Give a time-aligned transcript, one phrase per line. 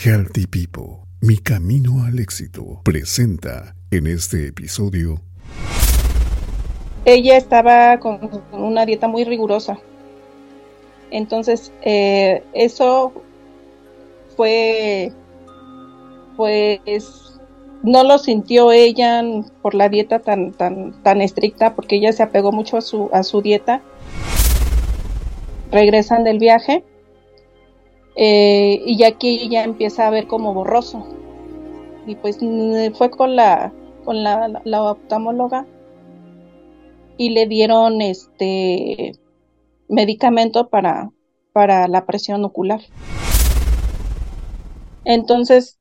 [0.00, 5.20] Healthy People, mi camino al éxito, presenta en este episodio.
[7.04, 9.76] Ella estaba con una dieta muy rigurosa.
[11.10, 13.12] Entonces, eh, eso
[14.36, 15.12] fue,
[16.36, 17.40] pues,
[17.82, 19.24] no lo sintió ella
[19.62, 23.24] por la dieta tan, tan, tan estricta, porque ella se apegó mucho a su, a
[23.24, 23.82] su dieta.
[25.72, 26.84] Regresan del viaje
[28.20, 31.06] eh, y aquí ya empieza a ver como borroso.
[32.04, 32.38] Y pues
[32.94, 33.72] fue con la,
[34.04, 35.66] con la, la, oftalmóloga
[37.16, 39.12] y le dieron este
[39.88, 41.10] medicamento para,
[41.52, 42.80] para la presión ocular.
[45.04, 45.78] Entonces,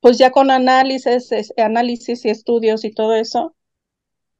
[0.00, 3.54] pues ya con análisis, análisis y estudios y todo eso,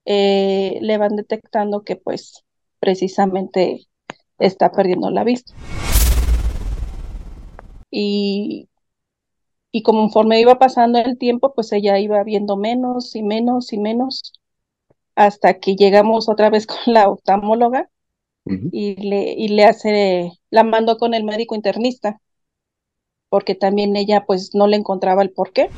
[0.05, 2.45] eh, le van detectando que pues
[2.81, 3.87] precisamente
[4.39, 5.55] está perdiendo la vista
[7.97, 8.69] y,
[9.71, 14.33] y conforme iba pasando el tiempo, pues ella iba viendo menos y menos y menos
[15.15, 17.89] hasta que llegamos otra vez con la oftalmóloga
[18.47, 22.21] y, le, y le hace, la mandó con el médico internista,
[23.29, 25.71] porque también ella pues no le encontraba el por qué.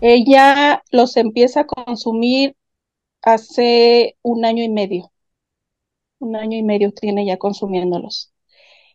[0.00, 2.56] Ella los empieza a consumir
[3.22, 5.12] hace un año y medio.
[6.18, 8.32] Un año y medio tiene ya consumiéndolos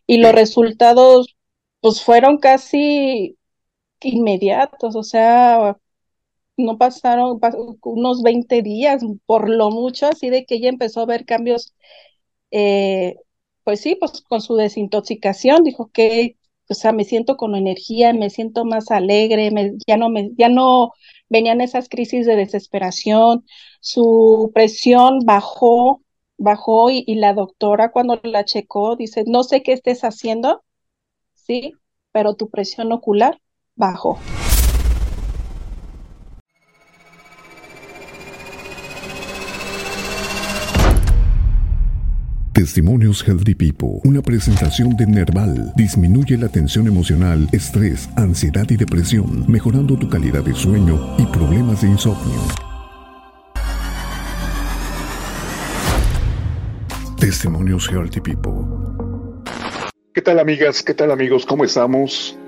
[0.06, 1.36] y los resultados
[1.80, 3.36] pues fueron casi
[4.00, 5.78] inmediatos, o sea,
[6.56, 7.40] no pasaron
[7.82, 11.74] unos 20 días, por lo mucho, así de que ella empezó a ver cambios,
[12.50, 13.16] eh,
[13.64, 16.36] pues sí, pues con su desintoxicación, dijo que,
[16.68, 19.50] o sea, me siento con energía, me siento más alegre,
[19.86, 20.92] ya no me, ya no
[21.28, 23.44] venían esas crisis de desesperación,
[23.80, 26.02] su presión bajó,
[26.38, 30.62] bajó y, la doctora cuando la checó dice, no sé qué estés haciendo,
[31.34, 31.74] sí,
[32.12, 33.40] pero tu presión ocular
[33.74, 34.18] bajó.
[42.52, 49.44] Testimonios Healthy People, una presentación de Nerval, disminuye la tensión emocional, estrés, ansiedad y depresión,
[49.46, 52.75] mejorando tu calidad de sueño y problemas de insomnio.
[57.18, 58.52] Testimonios Healthy People.
[60.12, 60.82] ¿Qué tal amigas?
[60.82, 61.46] ¿Qué tal amigos?
[61.46, 62.38] ¿Cómo estamos?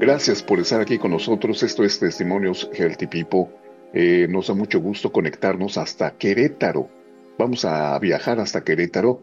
[0.00, 1.62] Gracias por estar aquí con nosotros.
[1.62, 3.48] Esto es Testimonios Healthy People.
[3.92, 6.88] Eh, nos da mucho gusto conectarnos hasta Querétaro.
[7.38, 9.22] Vamos a viajar hasta Querétaro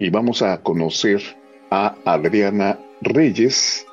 [0.00, 1.22] y vamos a conocer
[1.70, 3.86] a Adriana Reyes.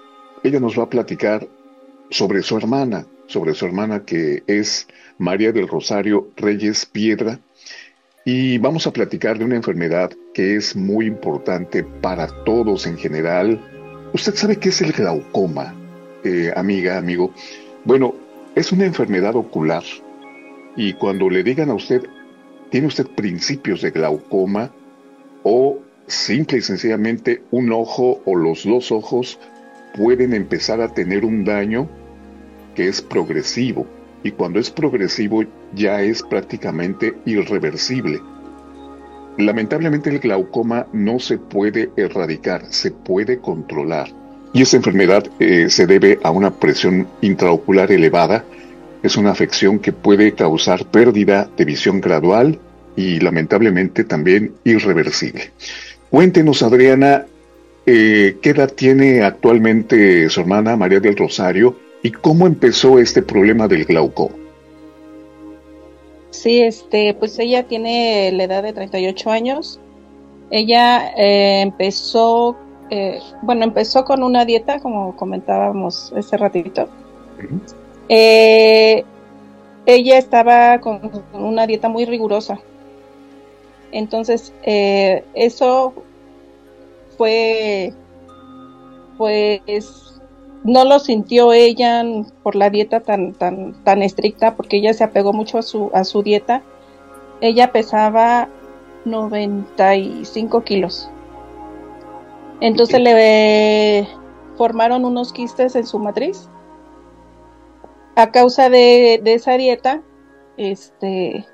[0.43, 1.47] Ella nos va a platicar
[2.09, 4.87] sobre su hermana, sobre su hermana que es
[5.19, 7.39] María del Rosario Reyes Piedra
[8.31, 13.59] y vamos a platicar de una enfermedad que es muy importante para todos en general.
[14.13, 15.73] ¿Usted sabe qué es el glaucoma,
[16.23, 17.33] eh, amiga, amigo?
[17.85, 18.13] Bueno,
[18.53, 19.81] es una enfermedad ocular
[20.75, 22.03] y cuando le digan a usted,
[22.69, 24.71] ¿tiene usted principios de glaucoma?
[25.41, 29.39] O simple y sencillamente un ojo o los dos ojos
[29.97, 31.89] pueden empezar a tener un daño
[32.75, 33.87] que es progresivo
[34.23, 35.43] y cuando es progresivo
[35.73, 38.19] ya es prácticamente irreversible.
[39.37, 44.09] Lamentablemente el glaucoma no se puede erradicar, se puede controlar.
[44.53, 48.43] Y esta enfermedad eh, se debe a una presión intraocular elevada.
[49.01, 52.59] Es una afección que puede causar pérdida de visión gradual
[52.95, 55.51] y lamentablemente también irreversible.
[56.09, 57.25] Cuéntenos, Adriana,
[57.85, 63.67] eh, ¿qué edad tiene actualmente su hermana María del Rosario ¿Y cómo empezó este problema
[63.67, 64.35] del glaucoma?
[66.31, 69.79] Sí, este, pues ella tiene la edad de 38 años.
[70.51, 72.55] Ella eh, empezó,
[72.89, 76.87] eh, bueno, empezó con una dieta, como comentábamos ese ratito.
[78.07, 79.03] Eh,
[79.85, 82.59] ella estaba con una dieta muy rigurosa.
[83.91, 85.93] Entonces, eso
[87.17, 87.91] fue,
[89.17, 90.18] pues,
[90.63, 92.03] no lo sintió ella
[92.43, 96.03] por la dieta tan, tan, tan estricta, porque ella se apegó mucho a su, a
[96.03, 96.61] su dieta.
[97.41, 98.49] Ella pesaba
[99.05, 101.09] 95 kilos.
[102.61, 104.07] Entonces le
[104.57, 106.49] formaron unos quistes en su matriz.
[108.15, 110.01] A causa de, esa dieta,
[110.57, 111.45] este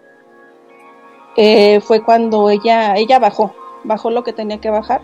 [1.38, 3.54] eh, fue cuando ella, ella bajó,
[3.84, 5.01] bajó lo que tenía que bajar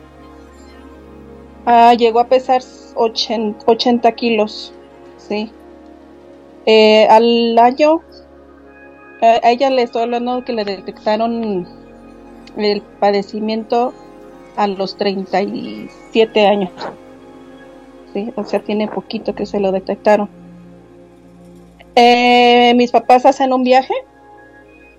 [1.65, 2.61] Ah, llegó a pesar
[2.95, 4.73] 80, kilos,
[5.17, 5.51] sí.
[6.65, 8.01] Eh, al año,
[9.21, 11.67] a ella le estoy hablando que le detectaron
[12.57, 13.93] el padecimiento
[14.55, 16.71] a los 37 años.
[18.13, 20.29] Sí, o sea, tiene poquito que se lo detectaron.
[21.95, 23.93] Eh, mis papás hacen un viaje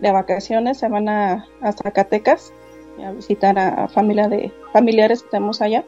[0.00, 1.46] de vacaciones, se van a,
[1.82, 2.52] Zacatecas
[3.04, 5.84] a visitar a, familia de familiares que tenemos allá.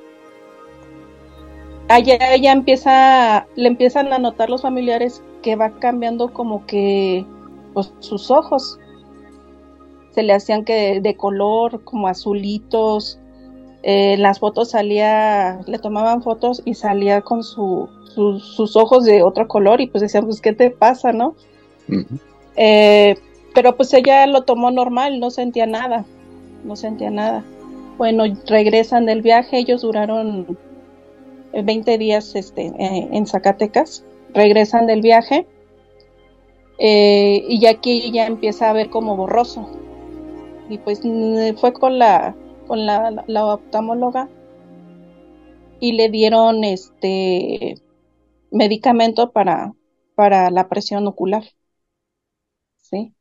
[1.95, 7.25] Allá ella empieza, le empiezan a notar los familiares que va cambiando como que
[7.73, 8.81] pues, sus ojos.
[10.11, 13.21] Se le hacían que de color, como azulitos.
[13.85, 17.89] Eh, las fotos salía, le tomaban fotos y salía con su,
[18.41, 21.37] sus ojos de otro color y pues decían, pues, ¿qué te pasa, no?
[22.57, 23.15] Eh,
[23.55, 26.05] pero pues ella lo tomó normal, no sentía nada,
[26.65, 27.45] no sentía nada.
[27.99, 30.59] Bueno, regresan del viaje, ellos duraron
[31.63, 35.47] 20 días este, eh, en Zacatecas, regresan del viaje
[36.79, 39.69] eh, y aquí ya empieza a ver como borroso.
[40.69, 42.35] Y pues mm, fue con la,
[42.67, 44.29] con la, la oftalmóloga
[45.81, 47.77] y le dieron este
[48.51, 49.75] medicamento para,
[50.15, 51.45] para la presión ocular.
[52.79, 53.15] ¿Sí?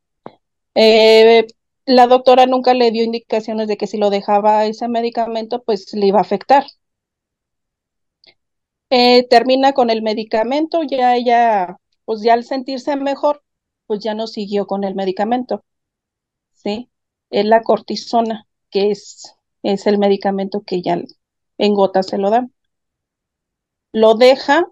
[0.75, 1.47] Eh,
[1.85, 6.07] la doctora nunca le dio indicaciones de que si lo dejaba ese medicamento, pues le
[6.07, 6.65] iba a afectar.
[8.95, 13.43] Eh, termina con el medicamento, ya ella, pues ya al sentirse mejor,
[13.87, 15.63] pues ya no siguió con el medicamento.
[16.53, 16.89] ¿Sí?
[17.31, 20.99] Es la cortisona, que es, es el medicamento que ya
[21.59, 22.53] en gotas se lo dan.
[23.93, 24.67] Lo deja,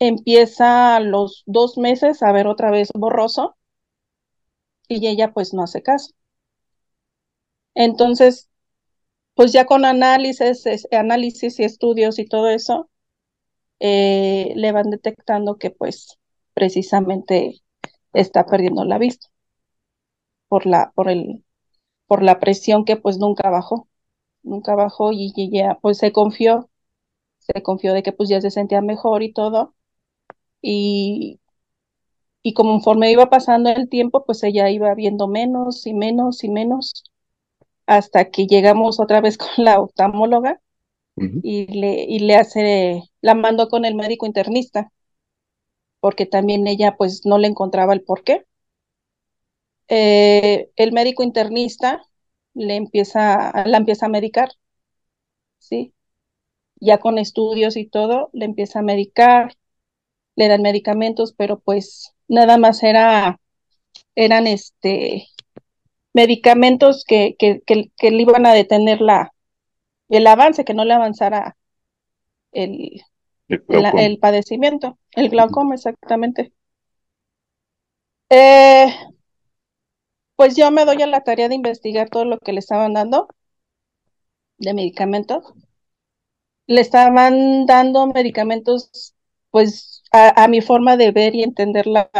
[0.00, 3.56] empieza a los dos meses a ver otra vez borroso
[4.88, 6.12] y ella pues no hace caso.
[7.74, 8.49] Entonces,
[9.34, 12.90] pues ya con análisis, análisis y estudios y todo eso,
[13.80, 16.18] eh, le van detectando que pues
[16.54, 17.62] precisamente
[18.14, 19.28] está perdiendo la vista
[20.48, 21.44] por la, por el,
[22.06, 23.88] por la presión que pues nunca bajó,
[24.42, 26.70] nunca bajó y ella pues se confió,
[27.40, 29.74] se confió de que pues ya se sentía mejor y todo,
[30.62, 31.40] y,
[32.42, 37.04] y conforme iba pasando el tiempo, pues ella iba viendo menos y menos y menos,
[37.90, 40.60] hasta que llegamos otra vez con la oftalmóloga
[41.42, 44.92] y, le, y le hace, la mandó con el médico internista,
[46.00, 48.44] porque también ella pues no le encontraba el por qué.
[49.88, 52.02] Eh, el médico internista
[52.54, 54.50] le empieza, la empieza a medicar,
[55.58, 55.94] ¿sí?
[56.80, 59.54] Ya con estudios y todo, le empieza a medicar,
[60.36, 63.40] le dan medicamentos, pero pues nada más era,
[64.16, 65.28] eran este
[66.12, 69.32] medicamentos que, que, que, le iban a detener la,
[70.08, 71.56] el avance, que no le avanzara
[72.52, 73.02] el,
[73.48, 76.52] el, padecimiento, el glaucoma exactamente.
[78.30, 78.94] Eh,
[80.36, 83.28] pues yo me doy a la tarea de investigar todo lo que le estaban dando
[84.58, 85.44] de medicamentos.
[86.66, 89.14] Le estaban dando medicamentos,
[89.50, 92.10] pues a, mi forma de ver y entender la,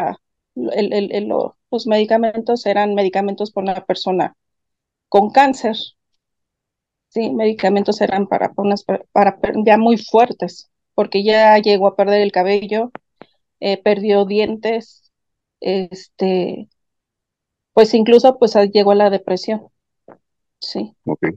[0.54, 1.28] el,
[1.70, 4.36] los medicamentos eran medicamentos para una persona
[5.08, 5.76] con cáncer.
[7.08, 8.52] Sí, medicamentos eran para,
[9.12, 12.92] para, ya muy fuertes, porque ya llegó a perder el cabello,
[13.58, 15.10] eh, perdió dientes,
[15.60, 16.68] este,
[17.72, 19.68] pues incluso pues llegó a la depresión.
[20.60, 20.94] Sí.
[21.04, 21.32] Okay.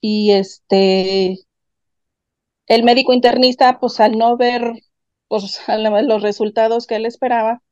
[0.00, 1.38] Y este,
[2.66, 4.72] el médico internista, pues al no ver
[5.28, 7.62] pues, los resultados que él esperaba,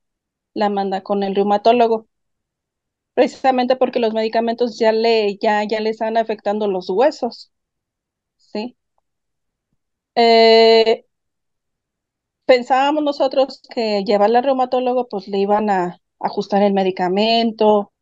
[0.54, 2.08] la manda con el reumatólogo.
[3.14, 7.52] Precisamente porque los medicamentos ya le, ya, ya le están afectando los huesos.
[8.36, 8.76] ¿Sí?
[10.16, 11.04] Eh,
[12.44, 17.92] pensábamos nosotros que llevarla al reumatólogo, pues le iban a ajustar el medicamento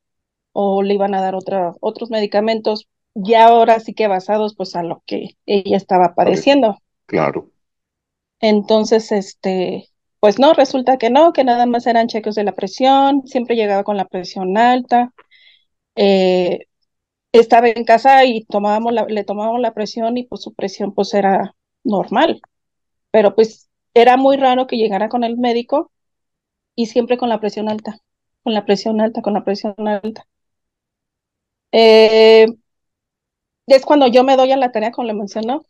[0.52, 4.82] o le iban a dar otra, otros medicamentos, ya ahora sí que basados pues a
[4.82, 6.78] lo que ella estaba padeciendo.
[7.06, 7.51] Claro.
[8.42, 9.88] Entonces, este,
[10.20, 13.84] pues no, resulta que no, que nada más eran cheques de la presión, siempre llegaba
[13.84, 15.12] con la presión alta.
[15.96, 16.60] Eh,
[17.32, 21.14] estaba en casa y tomábamos la, le tomábamos la presión y pues su presión pues
[21.14, 22.42] era normal.
[23.12, 25.92] Pero pues era muy raro que llegara con el médico
[26.76, 27.98] y siempre con la presión alta,
[28.44, 30.26] con la presión alta, con la presión alta.
[31.72, 32.46] Eh,
[33.66, 35.64] es cuando yo me doy a la tarea, como le mencionó,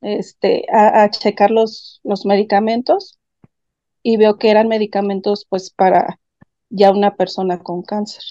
[0.00, 3.18] este, a, checar los, los medicamentos
[4.02, 6.20] y veo que eran medicamentos pues para
[6.70, 8.22] ya una persona con cáncer.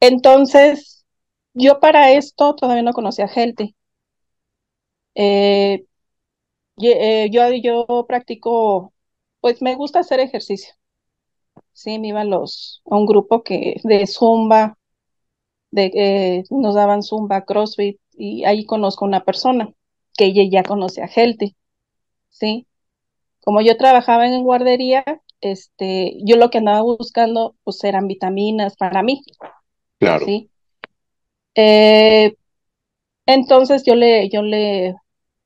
[0.00, 1.04] Entonces,
[1.54, 3.74] yo para esto todavía no conocía a Healthy.
[5.14, 5.84] Eh,
[6.82, 8.92] eh, yo, yo practico,
[9.40, 10.74] pues me gusta hacer ejercicio.
[11.72, 14.76] Sí, me iba los, a un grupo que de Zumba,
[15.70, 19.72] de, eh, nos daban Zumba, CrossFit, y ahí conozco una persona
[20.16, 21.56] que ella ya conocía a Healthy,
[22.28, 22.66] ¿sí?
[23.40, 25.04] Como yo trabajaba en guardería,
[25.40, 29.22] este, yo lo que andaba buscando, pues eran vitaminas para mí.
[29.98, 30.26] Claro.
[30.26, 30.50] ¿sí?
[31.54, 32.34] Eh,
[33.26, 34.96] entonces yo le, yo le,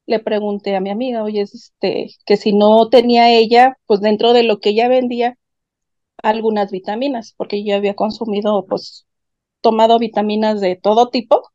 [0.06, 4.42] le pregunté a mi amiga, oye, este, que si no tenía ella, pues dentro de
[4.42, 5.38] lo que ella vendía,
[6.22, 9.06] algunas vitaminas, porque yo había consumido, pues,
[9.60, 11.51] tomado vitaminas de todo tipo,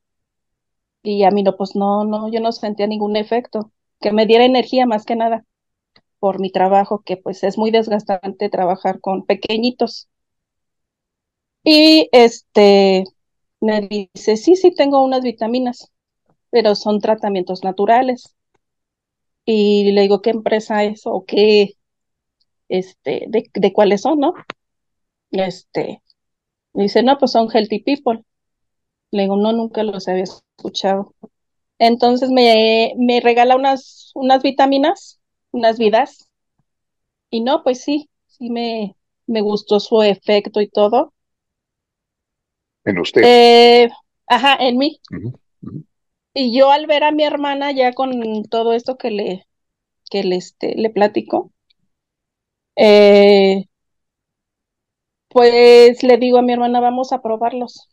[1.12, 3.72] y a mí no, pues no, no, yo no sentía ningún efecto,
[4.02, 5.46] que me diera energía más que nada
[6.20, 10.10] por mi trabajo, que pues es muy desgastante trabajar con pequeñitos.
[11.64, 13.04] Y este
[13.62, 15.92] me dice, sí, sí, tengo unas vitaminas,
[16.52, 18.36] pero son tratamientos naturales.
[19.46, 21.74] Y le digo, ¿qué empresa es o qué,
[22.70, 24.34] este, de, de cuáles son, no?
[25.32, 26.02] Este,
[26.74, 28.24] me dice, no, pues son Healthy People.
[29.12, 31.14] Le digo, no, nunca los había escuchado.
[31.80, 35.20] Entonces me, me regala unas, unas vitaminas,
[35.52, 36.30] unas vidas.
[37.30, 38.96] Y no, pues sí, sí me,
[39.28, 41.14] me gustó su efecto y todo.
[42.86, 43.22] En usted.
[43.24, 43.90] Eh,
[44.28, 45.00] ajá, en mí.
[46.34, 49.46] Y yo al ver a mi hermana ya con todo esto que le,
[50.12, 51.52] que le, este, le platico,
[52.76, 53.66] eh,
[55.30, 57.88] pues le digo a mi hermana, vamos a probarlos.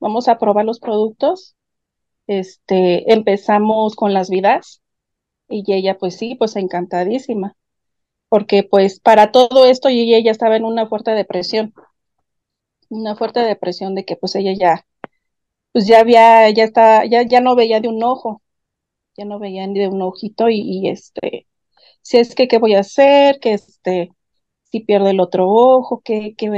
[0.00, 1.56] Vamos a probar los productos.
[2.26, 4.82] Este, empezamos con las vidas
[5.48, 7.56] y ella pues sí, pues encantadísima.
[8.28, 11.74] Porque pues para todo esto y ella estaba en una fuerte depresión.
[12.90, 14.84] Una fuerte depresión de que pues ella ya
[15.72, 18.42] pues ya había, ya está, ya, ya no veía de un ojo,
[19.16, 21.46] ya no veía ni de un ojito y, y este,
[22.02, 24.12] si es que qué voy a hacer, que este,
[24.64, 26.50] si pierdo el otro ojo, que, que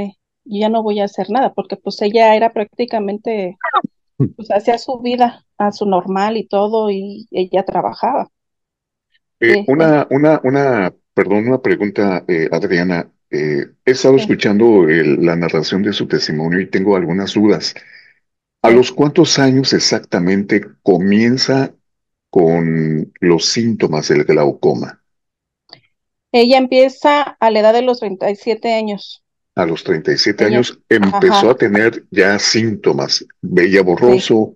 [0.44, 3.56] ya no voy a hacer nada, porque pues ella era prácticamente,
[4.36, 8.28] pues hacía su vida a su normal y todo, y ella trabajaba.
[9.40, 13.10] Eh, una, una, una, perdón, una pregunta, eh, Adriana.
[13.32, 17.74] Eh, he estado escuchando la narración de su testimonio y tengo algunas dudas.
[18.62, 21.72] ¿A los cuántos años exactamente comienza
[22.28, 25.00] con los síntomas del glaucoma?
[26.32, 29.24] Ella empieza a la edad de los 37 años.
[29.60, 33.24] A los 37 años empezó a tener ya síntomas.
[33.40, 34.54] Veía borroso.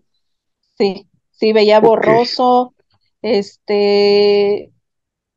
[0.78, 2.74] Sí, sí, veía borroso,
[3.22, 4.70] este,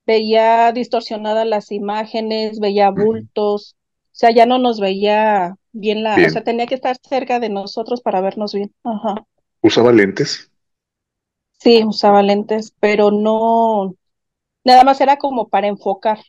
[0.06, 6.30] veía distorsionadas las imágenes, veía bultos, o sea, ya no nos veía bien la, o
[6.30, 8.74] sea, tenía que estar cerca de nosotros para vernos bien.
[8.84, 9.26] Ajá.
[9.62, 10.50] ¿Usaba lentes?
[11.60, 13.96] Sí, usaba lentes, pero no,
[14.68, 16.20] Nada más era como para enfocar.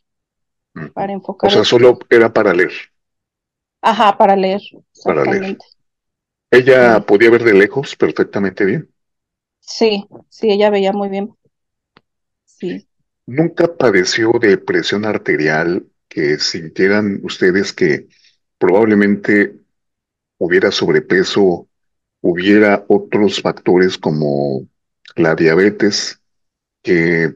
[0.95, 1.51] Para enfocar.
[1.51, 2.71] O sea, solo era para leer.
[3.81, 4.61] Ajá, para leer.
[5.05, 5.59] Para leer.
[6.51, 8.91] ¿Ella podía ver de lejos perfectamente bien?
[9.61, 11.35] Sí, sí, ella veía muy bien.
[12.45, 12.89] Sí.
[13.27, 18.09] ¿Nunca padeció de presión arterial que sintieran ustedes que
[18.57, 19.55] probablemente
[20.39, 21.69] hubiera sobrepeso,
[22.23, 24.67] hubiera otros factores como
[25.17, 26.21] la diabetes
[26.83, 27.35] que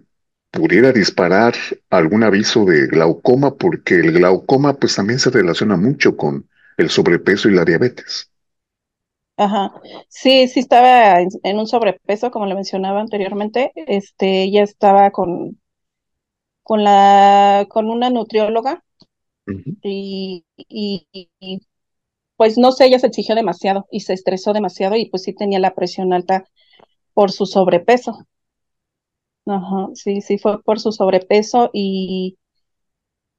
[0.53, 1.55] pudiera disparar
[1.91, 7.49] algún aviso de glaucoma, porque el glaucoma pues también se relaciona mucho con el sobrepeso
[7.49, 8.31] y la diabetes.
[9.37, 9.73] Ajá,
[10.09, 15.59] sí, sí estaba en, un sobrepeso, como le mencionaba anteriormente, este, ella estaba con,
[16.63, 18.85] con la, con una nutrióloga
[19.83, 21.07] y, y,
[22.37, 25.59] pues no sé, ella se exigió demasiado y se estresó demasiado y pues sí tenía
[25.59, 26.45] la presión alta
[27.15, 28.27] por su sobrepeso.
[29.47, 32.37] Ajá, sí, sí, fue por su sobrepeso y,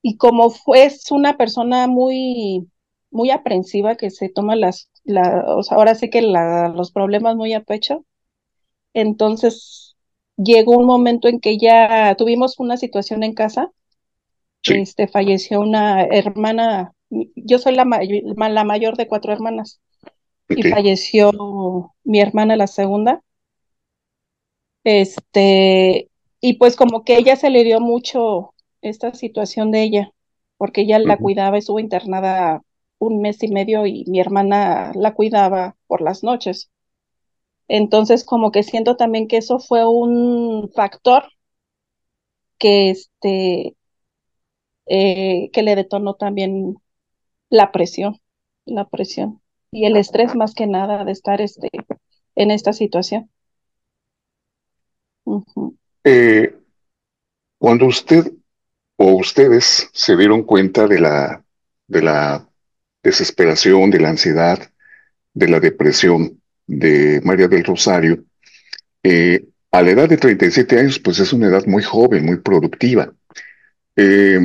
[0.01, 2.69] y como fue, es una persona muy,
[3.11, 7.35] muy aprensiva que se toma las, la, o sea, ahora sí que la, los problemas
[7.35, 8.05] muy a pecho,
[8.93, 9.95] entonces
[10.37, 13.71] llegó un momento en que ya tuvimos una situación en casa,
[14.63, 16.93] este, falleció una hermana,
[17.35, 19.81] yo soy la, la mayor de cuatro hermanas,
[20.49, 23.21] y falleció mi hermana la segunda,
[24.83, 26.09] este,
[26.41, 30.11] y pues como que ella se le dio mucho esta situación de ella,
[30.57, 32.61] porque ella la cuidaba, estuvo internada
[32.99, 36.69] un mes y medio y mi hermana la cuidaba por las noches.
[37.67, 41.23] Entonces, como que siento también que eso fue un factor
[42.57, 43.75] que este
[44.85, 46.75] eh, que le detonó también
[47.49, 48.19] la presión,
[48.65, 51.69] la presión y el estrés más que nada de estar este
[52.35, 53.29] en esta situación.
[56.03, 56.55] Eh,
[57.57, 58.31] cuando usted
[58.97, 61.43] o ustedes se dieron cuenta de la,
[61.87, 62.47] de la
[63.01, 64.71] desesperación, de la ansiedad,
[65.33, 68.23] de la depresión de María del Rosario,
[69.03, 73.11] eh, a la edad de 37 años, pues es una edad muy joven, muy productiva.
[73.95, 74.39] Eh,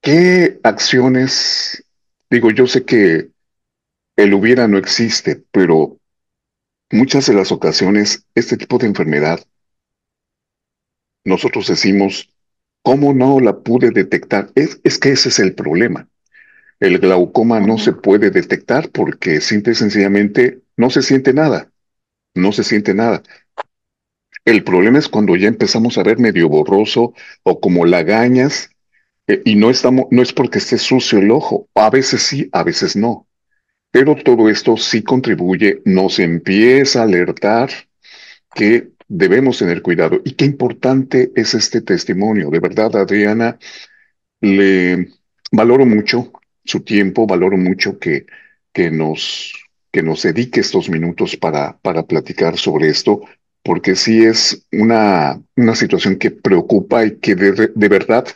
[0.00, 1.84] ¿Qué acciones,
[2.30, 3.30] digo, yo sé que
[4.16, 5.98] el hubiera no existe, pero
[6.90, 9.40] muchas de las ocasiones este tipo de enfermedad,
[11.24, 12.30] nosotros decimos,
[12.82, 14.50] ¿cómo no la pude detectar?
[14.54, 16.08] Es, es que ese es el problema.
[16.80, 21.70] El glaucoma no se puede detectar porque simple y sencillamente no se siente nada.
[22.34, 23.22] No se siente nada.
[24.44, 27.14] El problema es cuando ya empezamos a ver medio borroso
[27.44, 28.70] o como lagañas
[29.28, 31.68] eh, y no estamos, no es porque esté sucio el ojo.
[31.74, 33.28] A veces sí, a veces no.
[33.92, 37.70] Pero todo esto sí contribuye, nos empieza a alertar
[38.54, 40.20] que debemos tener cuidado.
[40.24, 42.50] Y qué importante es este testimonio.
[42.50, 43.58] De verdad, Adriana,
[44.40, 45.08] le
[45.52, 46.32] valoro mucho
[46.64, 48.26] su tiempo, valoro mucho que,
[48.72, 49.52] que nos
[49.92, 53.20] que nos dedique estos minutos para, para platicar sobre esto,
[53.62, 58.26] porque sí es una, una situación que preocupa y que de, de verdad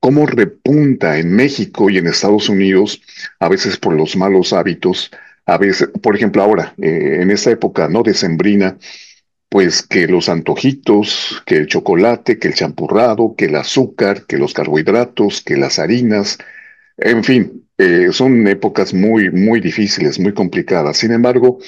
[0.00, 3.02] cómo repunta en México y en Estados Unidos,
[3.38, 5.10] a veces por los malos hábitos,
[5.44, 8.78] a veces, por ejemplo, ahora, eh, en esta época no decembrina,
[9.54, 14.52] pues que los antojitos, que el chocolate, que el champurrado, que el azúcar, que los
[14.52, 16.38] carbohidratos, que las harinas,
[16.96, 20.96] en fin, eh, son épocas muy, muy difíciles, muy complicadas.
[20.96, 21.60] Sin embargo,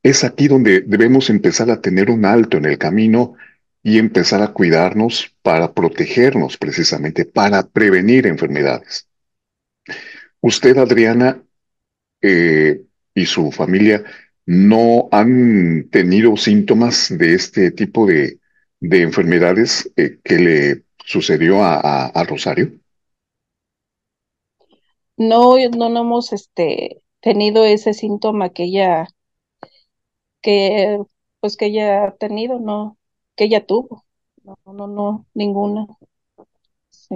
[0.00, 3.34] es aquí donde debemos empezar a tener un alto en el camino
[3.82, 9.08] y empezar a cuidarnos para protegernos precisamente, para prevenir enfermedades.
[10.40, 11.42] Usted, Adriana,
[12.22, 12.80] eh,
[13.12, 14.04] y su familia
[14.46, 18.38] no han tenido síntomas de este tipo de,
[18.80, 22.72] enfermedades eh, que le sucedió a, Rosario?
[25.16, 29.06] No, no, no hemos este, tenido ese síntoma que ella
[30.42, 30.98] que
[31.40, 32.98] pues que ella ha tenido, no,
[33.36, 34.04] que ella tuvo.
[34.42, 35.86] No, no, no, ninguna.
[36.90, 37.14] Sí.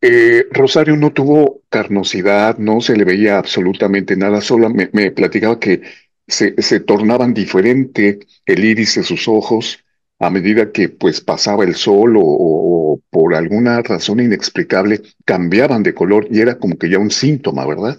[0.00, 5.82] Eh, Rosario no tuvo carnosidad, no se le veía absolutamente nada, solo me, platicaba que
[6.28, 9.84] se, se, tornaban diferente el iris de sus ojos
[10.18, 16.26] a medida que pues pasaba el sol o, por alguna razón inexplicable cambiaban de color
[16.30, 17.98] y era como que ya un síntoma, ¿verdad?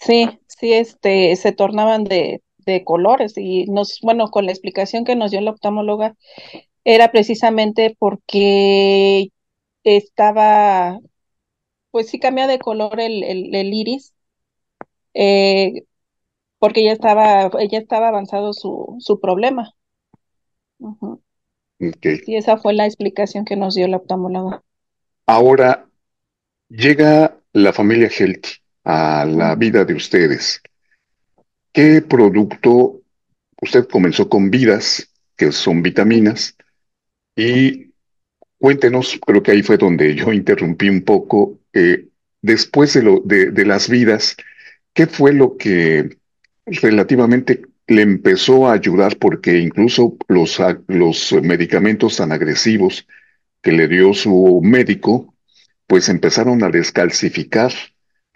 [0.00, 5.16] Sí, sí, este, se tornaban de, de colores y nos, bueno, con la explicación que
[5.16, 6.14] nos dio la oftalmóloga,
[6.84, 9.28] era precisamente porque
[9.84, 10.98] estaba,
[11.90, 14.14] pues sí cambia de color el, el, iris,
[15.14, 15.84] eh,
[16.58, 19.74] porque ya estaba, ella estaba avanzado su, su problema.
[21.78, 24.62] Y esa fue la explicación que nos dio la oftalmóloga.
[25.26, 25.88] Ahora
[26.68, 28.50] llega la familia Healthy
[28.84, 30.62] a la vida de ustedes.
[31.72, 33.02] ¿Qué producto
[33.60, 36.56] usted comenzó con vidas, que son vitaminas,
[37.36, 37.92] y
[38.58, 42.08] cuéntenos, creo que ahí fue donde yo interrumpí un poco, eh,
[42.42, 44.36] después de, lo, de, las vidas,
[44.92, 46.17] ¿qué fue lo que
[46.70, 49.16] relativamente le empezó a ayudar?
[49.18, 53.06] Porque incluso los, los medicamentos tan agresivos
[53.62, 55.34] que le dio su médico,
[55.86, 57.72] pues empezaron a descalcificar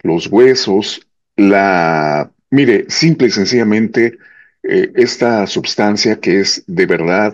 [0.01, 4.17] los huesos, la, mire, simple y sencillamente,
[4.63, 7.33] eh, esta sustancia que es de verdad,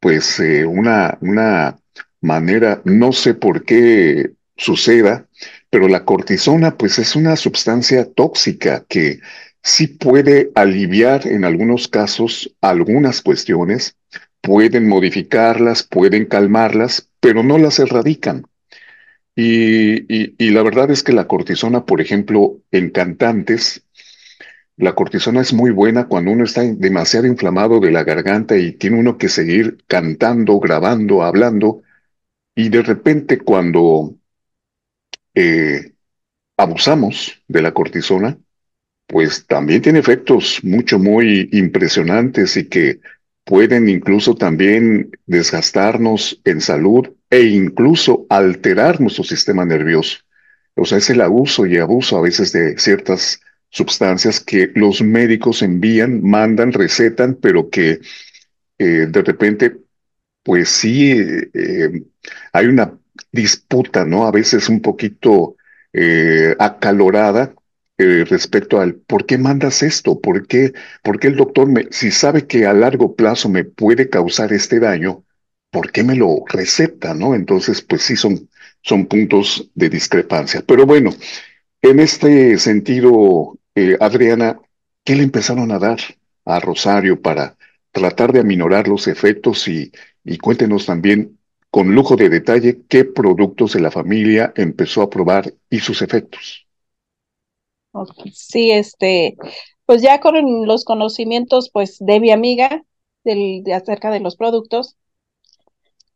[0.00, 1.78] pues eh, una, una
[2.20, 5.26] manera, no sé por qué suceda,
[5.70, 9.20] pero la cortisona, pues es una sustancia tóxica que
[9.66, 13.96] sí puede aliviar en algunos casos algunas cuestiones,
[14.40, 18.46] pueden modificarlas, pueden calmarlas, pero no las erradican.
[19.34, 23.84] Y, la verdad es que la cortisona, por ejemplo, en cantantes,
[24.76, 29.00] la cortisona es muy buena cuando uno está demasiado inflamado de la garganta y tiene
[29.00, 31.82] uno que seguir cantando, grabando, hablando,
[32.54, 34.14] y de repente cuando
[35.34, 35.92] eh,
[36.56, 38.38] abusamos de la cortisona,
[39.06, 43.00] pues también tiene efectos mucho, muy impresionantes y que
[43.44, 50.18] pueden incluso también desgastarnos en salud e incluso alterar nuestro sistema nervioso.
[50.74, 53.40] O sea, es el abuso y abuso a veces de ciertas
[53.70, 58.00] sustancias que los médicos envían, mandan, recetan, pero que
[58.78, 59.76] eh, de repente,
[60.42, 62.02] pues sí, eh,
[62.52, 62.98] hay una
[63.32, 64.26] disputa, ¿no?
[64.26, 65.56] A veces un poquito
[65.92, 67.54] eh, acalorada
[67.98, 72.46] respecto al por qué mandas esto, por qué, por qué el doctor, me, si sabe
[72.46, 75.24] que a largo plazo me puede causar este daño,
[75.70, 77.34] ¿por qué me lo receta, no?
[77.34, 78.48] Entonces, pues sí, son,
[78.82, 80.62] son puntos de discrepancia.
[80.66, 81.10] Pero bueno,
[81.82, 84.60] en este sentido, eh, Adriana,
[85.04, 85.98] ¿qué le empezaron a dar
[86.44, 87.56] a Rosario para,
[87.96, 89.90] tratar de aminorar los efectos y,
[90.22, 91.38] y cuéntenos también
[91.70, 96.65] con lujo de detalle qué productos de la familia empezó a probar y sus efectos.
[98.32, 99.36] Sí, este,
[99.86, 102.84] pues ya con los conocimientos pues de mi amiga
[103.24, 104.96] del, de acerca de los productos,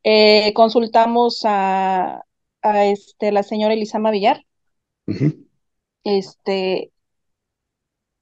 [0.02, 2.24] eh, consultamos a,
[2.62, 4.44] a este, la señora Elisama Villar.
[6.04, 6.92] Este,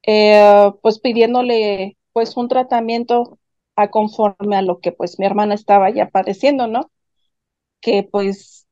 [0.07, 3.38] eh, pues pidiéndole pues un tratamiento
[3.77, 6.90] a conforme a lo que pues mi hermana estaba ya padeciendo, ¿no?
[7.81, 8.66] Que pues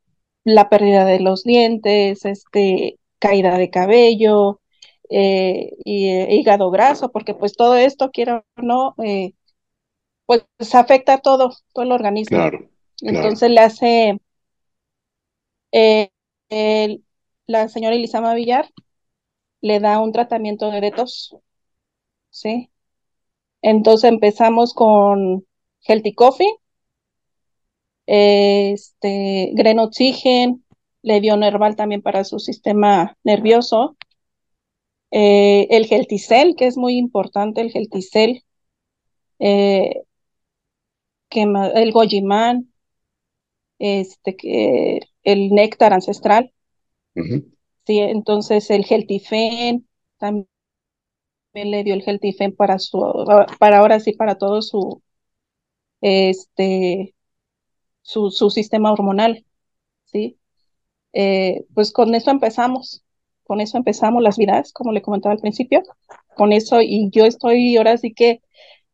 [0.45, 4.61] la pérdida de los dientes, este, caída de cabello,
[5.11, 9.35] eh, y eh, hígado graso, porque pues todo esto, quiero o no, eh,
[10.27, 12.37] pues afecta a todo, todo el organismo.
[12.37, 12.69] Claro.
[13.03, 14.21] Entonces le hace
[17.47, 18.71] la señora Elisama Villar
[19.61, 21.35] le da un tratamiento de detox,
[22.31, 22.71] ¿sí?
[23.63, 25.45] Entonces empezamos con
[25.83, 26.55] Healthy Coffee,
[28.07, 30.65] este, Grenoxigen,
[31.03, 33.97] le dio Nerval también para su sistema nervioso,
[35.19, 38.45] eh, el Gelticel, que es muy importante, el Gelticel,
[39.39, 40.03] eh,
[41.31, 42.71] que, el Gojiman,
[43.79, 46.53] este, que, el néctar ancestral.
[47.15, 50.51] Sí, entonces el Geltifen, también
[51.55, 53.01] le dio el Geltifen para su,
[53.59, 55.03] para ahora sí, para todo su,
[56.03, 57.15] este,
[58.03, 59.47] su, su sistema hormonal,
[60.05, 60.39] ¿sí?
[61.15, 63.06] Eh, pues con eso empezamos
[63.47, 65.83] con eso empezamos las vidas, como le comentaba al principio,
[66.37, 68.43] con eso y yo estoy ahora sí que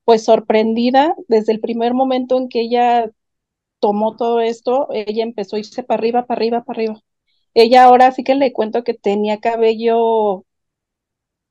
[0.04, 3.10] pues sorprendida desde el primer momento en que ella
[3.80, 7.00] tomó todo esto, ella empezó a irse para arriba, para arriba, para arriba.
[7.54, 10.44] Ella ahora sí que le cuento que tenía cabello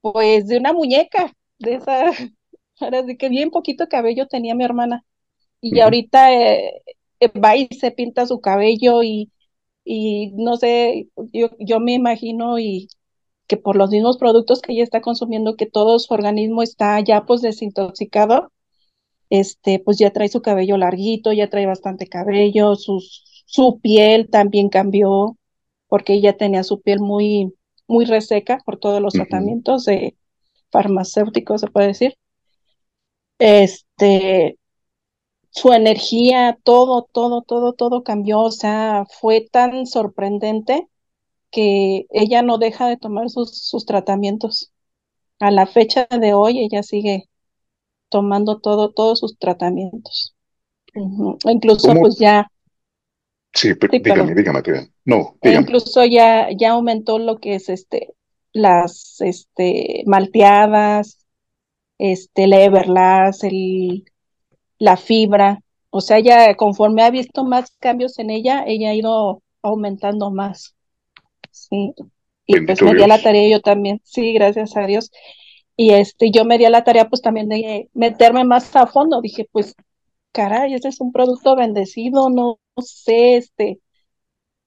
[0.01, 2.05] pues de una muñeca, de esa,
[2.79, 5.05] ahora sí que bien poquito cabello tenía mi hermana.
[5.61, 6.83] Y ahorita eh,
[7.19, 9.31] eh, va y se pinta su cabello y
[9.83, 12.87] y no sé, yo, yo me imagino y
[13.47, 17.25] que por los mismos productos que ella está consumiendo, que todo su organismo está ya
[17.25, 18.51] pues desintoxicado,
[19.29, 23.01] este, pues ya trae su cabello larguito, ya trae bastante cabello, su,
[23.45, 25.37] su piel también cambió,
[25.87, 27.53] porque ella tenía su piel muy,
[27.87, 30.15] muy reseca por todos los tratamientos de
[30.71, 32.15] farmacéuticos, se puede decir.
[33.39, 34.57] Este,
[35.51, 40.87] su energía, todo, todo, todo, todo cambió, o sea, fue tan sorprendente
[41.51, 44.71] que ella no deja de tomar sus, sus tratamientos.
[45.39, 47.29] A la fecha de hoy, ella sigue
[48.09, 50.33] tomando todo, todos sus tratamientos.
[51.45, 52.49] Incluso, pues ya.
[53.53, 54.61] Sí, pero dígame, dígame,
[55.03, 55.61] No, dígame.
[55.61, 58.13] Incluso ya, ya aumentó lo que es este,
[58.53, 61.25] las este, malteadas,
[61.97, 64.05] este, el Everlast, el
[64.81, 69.43] la fibra, o sea, ya conforme ha visto más cambios en ella, ella ha ido
[69.61, 70.75] aumentando más.
[71.51, 71.93] Sí.
[72.47, 75.11] Y pues me di la tarea yo también, sí, gracias a Dios.
[75.77, 79.21] Y este, yo me di la tarea pues también de meterme más a fondo.
[79.21, 79.75] Dije, pues,
[80.31, 83.79] caray, este es un producto bendecido, no, sé, este,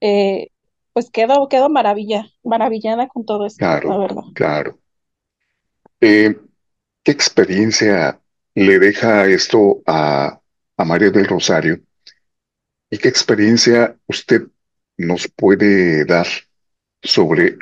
[0.01, 0.51] eh,
[0.93, 4.23] pues quedo, quedo maravilla, maravillada con todo esto, claro, la verdad.
[4.35, 4.79] Claro.
[6.01, 6.37] Eh,
[7.03, 8.21] ¿Qué experiencia
[8.55, 10.41] le deja esto a,
[10.77, 11.81] a María del Rosario?
[12.91, 14.43] ¿Y qué experiencia usted
[14.97, 16.27] nos puede dar
[17.03, 17.59] sobre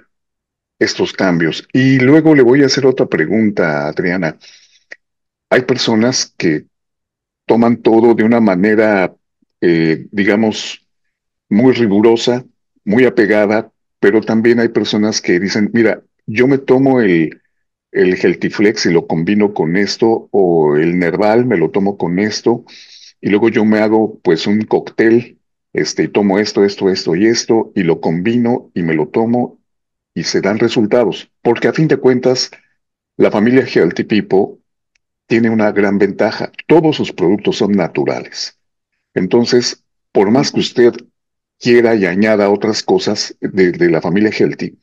[0.78, 1.66] estos cambios?
[1.72, 4.36] Y luego le voy a hacer otra pregunta, Adriana.
[5.50, 6.66] Hay personas que
[7.46, 9.14] toman todo de una manera,
[9.60, 10.86] eh, digamos,
[11.48, 12.44] muy rigurosa,
[12.84, 17.41] muy apegada, pero también hay personas que dicen, mira, yo me tomo el,
[17.92, 22.64] el Geltiflex y lo combino con esto, o el Nerval me lo tomo con esto,
[23.20, 25.38] y luego yo me hago pues un cóctel,
[25.72, 29.58] este, y tomo esto, esto, esto y esto, y lo combino y me lo tomo,
[30.14, 31.30] y se dan resultados.
[31.42, 32.50] Porque a fin de cuentas,
[33.16, 34.58] la familia Healthy People
[35.26, 36.50] tiene una gran ventaja.
[36.66, 38.58] Todos sus productos son naturales.
[39.14, 40.92] Entonces, por más que usted
[41.58, 44.76] quiera y añada otras cosas de, de la familia Healthy,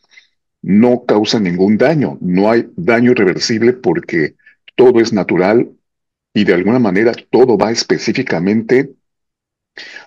[0.62, 4.36] no causa ningún daño, no hay daño irreversible porque
[4.76, 5.70] todo es natural
[6.34, 8.92] y de alguna manera todo va específicamente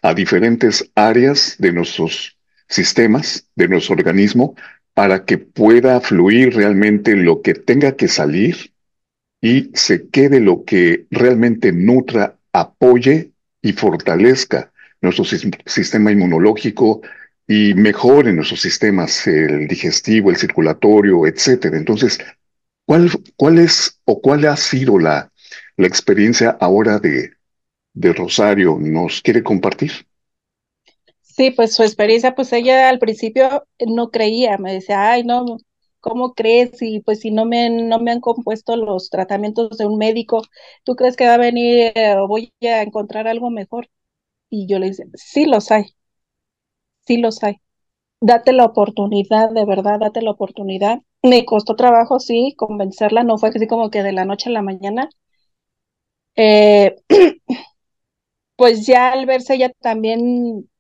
[0.03, 2.39] a diferentes áreas de nuestros
[2.69, 4.55] sistemas, de nuestro organismo,
[4.95, 8.73] para que pueda fluir realmente lo que tenga que salir
[9.41, 17.03] y se quede lo que realmente nutra, apoye y fortalezca nuestro sistema inmunológico,
[17.53, 21.77] y mejoren nuestros sistemas, el digestivo, el circulatorio, etcétera.
[21.77, 22.19] Entonces,
[22.87, 25.31] ¿cuál, cuál es o cuál ha sido la,
[25.77, 27.33] la experiencia ahora de,
[27.95, 28.79] de Rosario.
[28.81, 29.93] ¿Nos quiere compartir?
[31.21, 35.59] Sí, pues su experiencia, pues ella al principio no creía, me decía, ay, no,
[36.01, 36.83] ¿cómo crees?
[36.83, 40.43] Y pues si no me, no me han compuesto los tratamientos de un médico,
[40.85, 43.89] ¿tú crees que va a venir o voy a encontrar algo mejor?
[44.51, 45.95] Y yo le dije, sí los hay,
[47.07, 47.57] sí los hay.
[48.21, 51.03] Date la oportunidad, de verdad, date la oportunidad.
[51.23, 54.63] Me costó trabajo, sí, convencerla, no fue así como que de la noche a la
[54.63, 55.09] mañana.
[56.37, 56.95] Eh,
[58.57, 60.71] pues ya al verse ella también,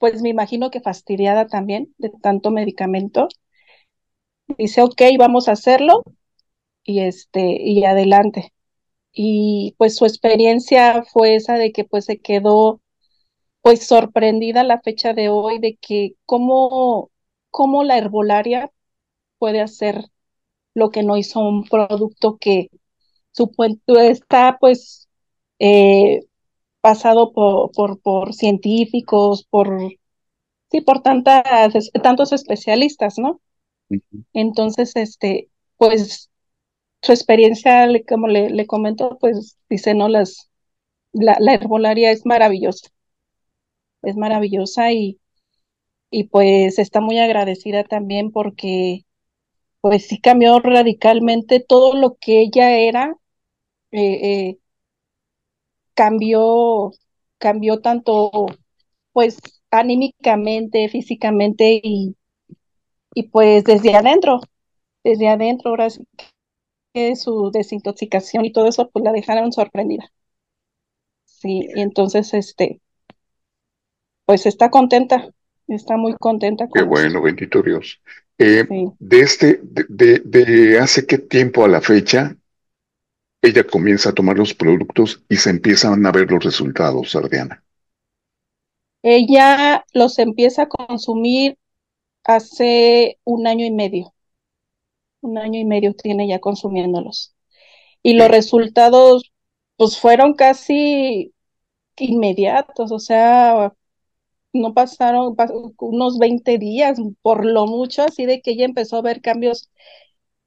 [0.00, 3.28] pues me imagino que fastidiada también de tanto medicamento,
[4.58, 6.02] dice, ok, vamos a hacerlo
[6.84, 8.52] y este, y adelante.
[9.14, 12.81] Y pues su experiencia fue esa de que pues se quedó
[13.62, 17.10] pues sorprendida la fecha de hoy de que cómo,
[17.50, 18.70] cómo la herbolaria
[19.38, 20.06] puede hacer
[20.74, 22.68] lo que no hizo un producto que
[23.32, 25.08] supuesto está pues
[25.58, 26.20] eh,
[26.80, 29.78] pasado por, por, por, científicos, por
[30.70, 31.44] sí, por tantas,
[32.02, 33.40] tantos especialistas, ¿no?
[34.32, 36.30] Entonces, este, pues
[37.02, 40.50] su experiencia, como le, le comento, pues dice, no, las,
[41.12, 42.88] la, la herbolaria es maravillosa,
[44.02, 45.20] es maravillosa y,
[46.10, 49.04] y pues está muy agradecida también porque
[49.80, 53.16] pues sí cambió radicalmente todo lo que ella era,
[53.92, 54.58] eh, eh,
[55.94, 56.90] cambió,
[57.38, 58.30] cambió tanto
[59.12, 59.38] pues
[59.70, 62.16] anímicamente, físicamente y,
[63.14, 64.40] y pues desde adentro,
[65.04, 66.02] desde adentro, ahora sí
[66.94, 70.10] que su desintoxicación y todo eso, pues la dejaron sorprendida.
[71.24, 72.80] Sí, y entonces, este,
[74.26, 75.28] pues está contenta,
[75.68, 76.68] está muy contenta.
[76.72, 78.00] Qué bueno, bendito Dios.
[78.38, 78.66] Eh,
[78.98, 82.36] de este, de, de, hace qué tiempo a la fecha,
[83.40, 87.62] ella comienza a tomar los productos y se empiezan a ver los resultados, Ardiana.
[89.02, 91.58] Ella los empieza a consumir
[92.24, 94.14] hace un año y medio.
[95.20, 97.34] Un año y medio tiene ya consumiéndolos.
[98.02, 99.32] Y los resultados,
[99.76, 101.32] pues fueron casi
[101.96, 103.72] inmediatos, o sea,
[104.52, 105.34] no pasaron
[105.78, 109.70] unos 20 días, por lo mucho, así de que ella empezó a ver cambios,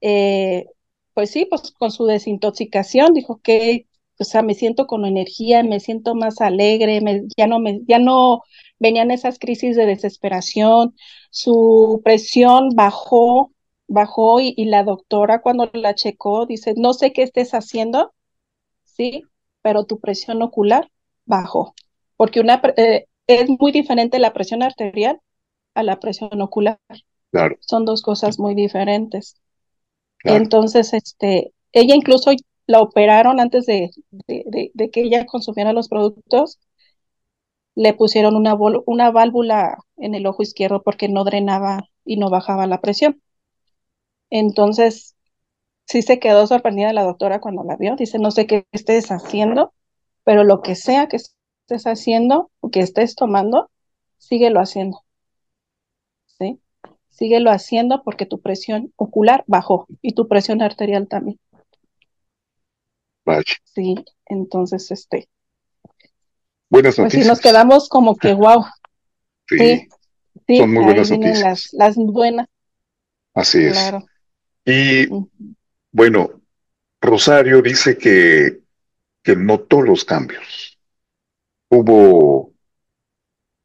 [0.00, 0.66] eh,
[1.14, 3.86] pues sí, pues con su desintoxicación, dijo que,
[4.18, 7.98] o sea, me siento con energía, me siento más alegre, me, ya no me, ya
[7.98, 8.42] no
[8.78, 10.94] venían esas crisis de desesperación,
[11.30, 13.52] su presión bajó,
[13.88, 18.12] bajó y, la doctora cuando la checó dice, no sé qué estés haciendo,
[18.84, 19.24] sí,
[19.62, 20.90] pero tu presión ocular
[21.24, 21.74] bajó,
[22.16, 25.20] porque una, eh, es muy diferente la presión arterial
[25.74, 26.78] a la presión ocular.
[27.30, 27.56] Claro.
[27.60, 29.36] Son dos cosas muy diferentes.
[30.24, 32.32] Entonces, este, ella incluso
[32.66, 33.90] la operaron antes de,
[34.26, 36.58] de, que ella consumiera los productos
[37.76, 42.66] le pusieron una, una válvula en el ojo izquierdo porque no drenaba y no bajaba
[42.66, 43.20] la presión.
[44.30, 45.14] Entonces,
[45.86, 47.94] sí se quedó sorprendida la doctora cuando la vio.
[47.96, 49.74] Dice, no sé qué estés haciendo,
[50.24, 51.18] pero lo que sea que
[51.66, 53.70] estés haciendo o que estés tomando,
[54.18, 55.04] síguelo haciendo.
[56.38, 56.60] ¿Sí?
[57.10, 61.40] Síguelo haciendo porque tu presión ocular bajó y tu presión arterial también.
[63.24, 63.54] Vaya.
[63.64, 65.28] Sí, entonces, este,
[66.68, 67.12] Buenas noticias.
[67.12, 68.64] Pues sí, nos quedamos como que wow.
[69.48, 69.88] Sí,
[70.58, 71.70] son muy buenas noticias.
[71.72, 72.46] Las, buenas.
[73.34, 73.92] Así es.
[74.64, 75.08] Y
[75.90, 76.42] bueno,
[77.00, 78.60] Rosario dice que,
[79.22, 80.65] que notó los cambios.
[81.70, 82.52] Hubo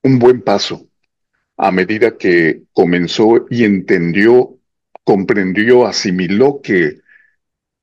[0.04, 0.88] un buen paso
[1.58, 4.58] a medida que comenzó y entendió,
[5.04, 7.02] comprendió, asimiló que,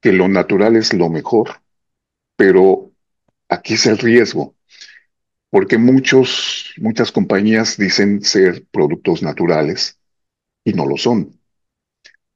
[0.00, 1.62] que lo natural es lo mejor.
[2.36, 2.92] Pero
[3.48, 4.56] aquí es el riesgo
[5.50, 9.98] porque muchos, muchas compañías dicen ser productos naturales
[10.64, 11.40] y no lo son.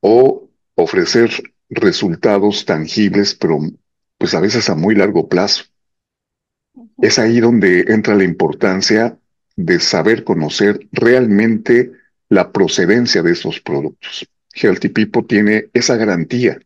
[0.00, 1.30] O ofrecer
[1.70, 3.58] resultados tangibles, pero
[4.18, 5.64] pues a veces a muy largo plazo.
[7.02, 9.18] Es ahí donde entra la importancia
[9.56, 11.90] de saber conocer realmente
[12.28, 14.24] la procedencia de estos productos.
[14.54, 16.60] Healthy People tiene esa garantía.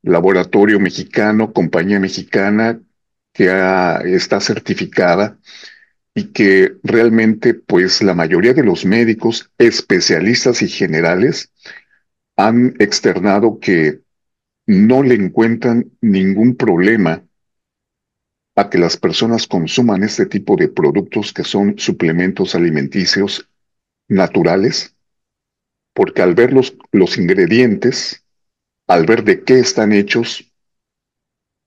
[0.00, 2.80] Laboratorio mexicano, compañía mexicana
[3.34, 3.50] que
[4.06, 5.36] está certificada
[6.14, 11.52] y que realmente pues la mayoría de los médicos especialistas y generales
[12.36, 14.00] han externado que
[14.66, 17.22] no le encuentran ningún problema
[18.60, 23.48] a que las personas consuman este tipo de productos que son suplementos alimenticios
[24.08, 24.96] naturales,
[25.94, 28.24] porque al ver los, los ingredientes,
[28.88, 30.52] al ver de qué están hechos,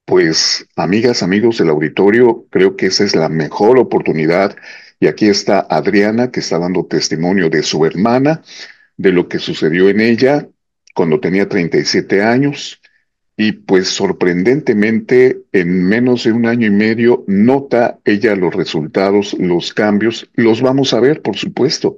[0.05, 4.55] Pues, amigas, amigos del auditorio, creo que esa es la mejor oportunidad.
[4.99, 8.41] Y aquí está Adriana, que está dando testimonio de su hermana,
[8.97, 10.47] de lo que sucedió en ella
[10.93, 12.80] cuando tenía 37 años.
[13.43, 19.73] Y pues sorprendentemente, en menos de un año y medio, nota ella los resultados, los
[19.73, 20.29] cambios.
[20.35, 21.97] Los vamos a ver, por supuesto.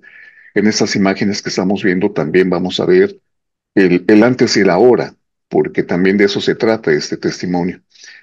[0.53, 3.19] En estas imágenes que estamos viendo también vamos a ver
[3.75, 5.17] el, el antes y el ahora,
[5.49, 7.81] porque también de eso se trata este testimonio.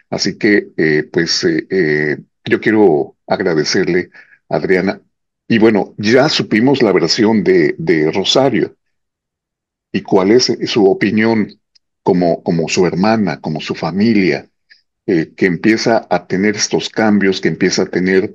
[0.09, 4.09] Así que, eh, pues, eh, eh, yo quiero agradecerle,
[4.49, 4.99] Adriana.
[5.47, 8.75] Y bueno, ya supimos la versión de, de Rosario
[9.93, 11.60] y cuál es su opinión
[12.03, 14.49] como, como su hermana, como su familia,
[15.07, 18.33] que empieza a tener estos cambios, que empieza a tener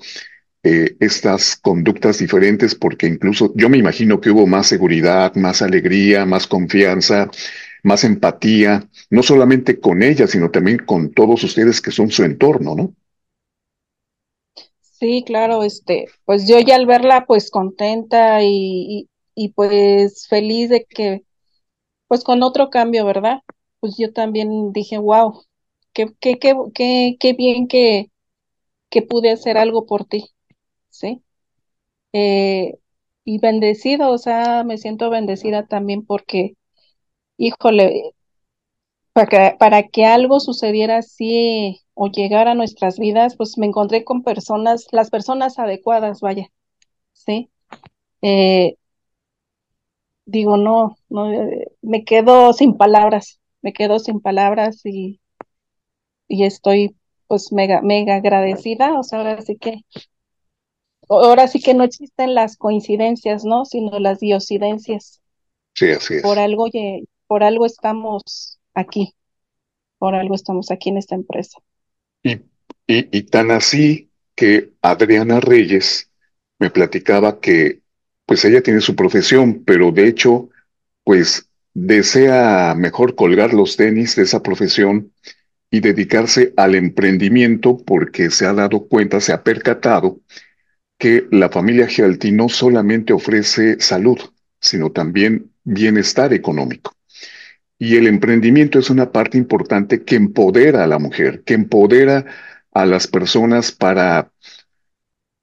[0.63, 6.47] estas conductas diferentes, porque incluso yo me imagino que hubo más seguridad, más alegría, más
[6.47, 7.29] confianza,
[7.83, 12.75] más empatía, no solamente con ella, sino también con todos ustedes que son su entorno,
[12.75, 12.95] ¿no?
[14.81, 20.85] Sí, claro, este, pues yo ya al verla pues contenta y, y, pues feliz de
[20.85, 21.23] que,
[22.07, 23.41] pues con otro cambio, ¿verdad?
[23.85, 25.43] Pues yo también dije, wow,
[25.93, 28.09] qué, qué, qué, qué, qué bien que,
[28.89, 30.25] que pude hacer algo por ti,
[30.89, 31.23] ¿sí?
[32.13, 32.75] Eh,
[33.25, 36.55] y bendecido, o sea, me siento bendecida también porque
[37.37, 38.13] híjole,
[39.13, 44.03] para que, para que algo sucediera así o llegara a nuestras vidas, pues me encontré
[44.03, 46.47] con personas, las personas adecuadas, vaya,
[47.13, 47.51] ¿sí?
[48.23, 48.77] Eh,
[50.25, 55.19] digo, no, no, eh, me quedo sin palabras, me quedo sin palabras y,
[56.27, 59.81] y estoy pues mega, mega agradecida, o sea, ahora sí que,
[61.09, 63.65] ahora sí que no existen las coincidencias, ¿no?
[63.65, 65.19] Sino las diosidencias.
[65.73, 66.21] Sí, así es.
[66.21, 66.69] Por algo
[67.25, 69.15] por algo estamos aquí,
[69.97, 71.57] por algo estamos aquí en esta empresa.
[72.21, 72.37] Y,
[72.85, 76.11] y, tan así que Adriana Reyes
[76.59, 77.81] me platicaba que
[78.27, 80.49] pues ella tiene su profesión, pero de hecho
[81.03, 85.11] pues desea mejor colgar los tenis de esa profesión
[85.69, 90.21] y dedicarse al emprendimiento porque se ha dado cuenta, se ha percatado
[90.97, 94.17] que la familia Gialti no solamente ofrece salud,
[94.59, 96.95] sino también bienestar económico.
[97.77, 102.25] Y el emprendimiento es una parte importante que empodera a la mujer, que empodera
[102.71, 104.31] a las personas para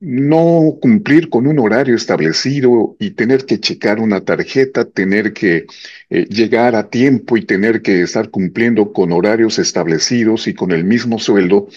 [0.04, 5.66] no cumplir con un horario establecido y tener que checar una tarjeta, tener que
[6.10, 10.82] eh, llegar a tiempo y tener que estar cumpliendo con horarios establecidos y con el
[10.82, 11.68] mismo sueldo,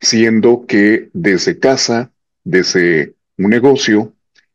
[0.00, 2.12] siendo que desde casa,
[2.44, 4.14] desde un negocio,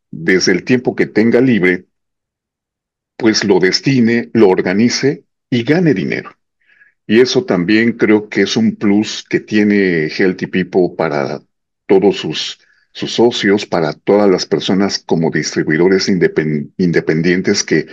[0.10, 1.88] desde el tiempo que tenga libre,
[3.18, 6.38] pues lo destine, lo organice y gane dinero.
[7.06, 11.42] Y eso también creo que es un plus que tiene Healthy People para
[11.86, 12.60] todos sus,
[12.92, 17.88] sus socios, para todas las personas como distribuidores independientes que,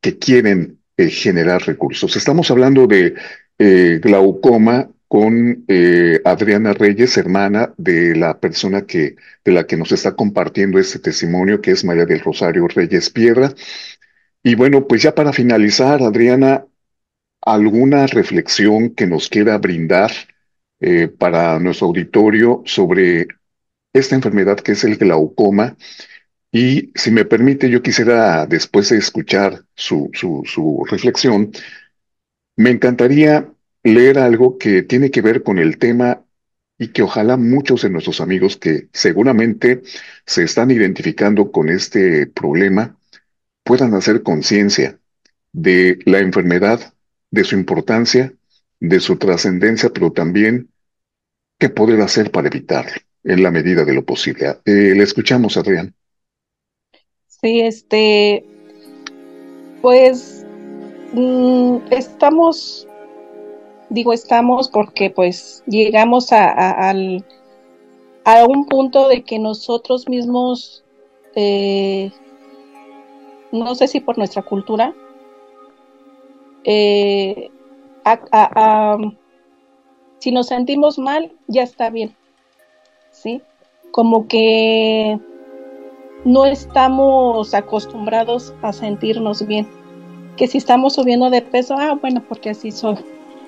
[0.00, 2.16] que quieren eh, generar recursos.
[2.16, 3.14] Estamos hablando de
[3.58, 9.92] eh, glaucoma con eh, Adriana Reyes, hermana de la persona que, de la que nos
[9.92, 13.54] está compartiendo este testimonio, que es María del Rosario Reyes Piedra.
[14.42, 16.66] Y bueno, pues ya para finalizar, Adriana,
[17.42, 20.10] alguna reflexión que nos quiera brindar
[21.18, 23.28] para nuestro auditorio sobre
[23.92, 25.76] esta enfermedad que es el glaucoma.
[26.50, 31.52] Y si me permite, yo quisiera, después de escuchar su, su, reflexión,
[32.56, 33.50] me encantaría
[33.82, 36.24] leer algo que tiene que ver con el tema
[36.78, 39.82] y que ojalá muchos de nuestros amigos que seguramente
[40.26, 42.96] se están identificando con este problema
[43.64, 44.98] puedan hacer conciencia
[45.52, 46.94] de la enfermedad
[47.30, 48.34] de su importancia,
[48.80, 50.70] de su trascendencia, pero también
[51.58, 52.92] qué poder hacer para evitarlo
[53.24, 54.58] en la medida de lo posible.
[54.64, 55.94] Eh, le escuchamos, Adrián.
[57.26, 58.44] Sí, este,
[59.80, 60.46] pues
[61.12, 62.86] mm, estamos,
[63.90, 67.24] digo estamos porque pues llegamos a, al,
[68.24, 70.84] a un punto de que nosotros mismos,
[71.34, 72.12] eh,
[73.50, 74.94] no sé si por nuestra cultura,
[76.64, 77.50] eh,
[80.18, 82.14] si nos sentimos mal, ya está bien,
[83.12, 83.42] ¿sí?
[83.92, 85.18] Como que
[86.24, 89.68] no estamos acostumbrados a sentirnos bien.
[90.36, 92.96] Que si estamos subiendo de peso, ah, bueno, porque así soy.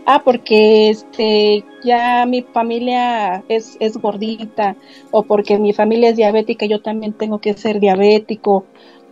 [0.06, 4.76] Ah, porque este ya mi familia es, es gordita,
[5.10, 8.66] o porque mi familia es diabética, yo también tengo que ser diabético.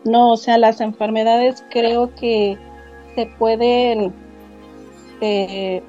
[0.04, 2.58] No, o sea, las enfermedades creo que
[3.14, 4.12] se pueden
[5.22, 5.82] eh,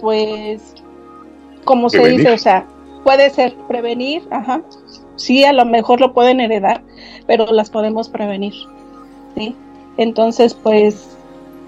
[0.00, 0.74] pues,
[1.64, 2.66] como se dice, o sea,
[3.04, 4.62] puede ser prevenir, ajá,
[5.16, 6.82] sí, a lo mejor lo pueden heredar,
[7.26, 8.54] pero las podemos prevenir,
[9.36, 9.56] ¿sí?
[9.96, 11.16] Entonces, pues,